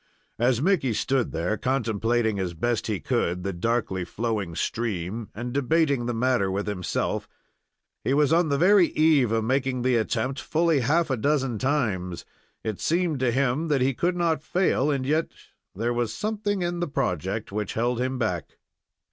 [0.39, 6.07] As Mickey stood there, contemplating as best he could the darkly flowing stream, and debating
[6.07, 7.29] the matter with himself,
[8.03, 12.25] he was on the very eve of making the attempt fully half a dozen times.
[12.63, 15.27] It seemed to him that he could not fail, and yet
[15.75, 18.57] there was something in the project which held him back.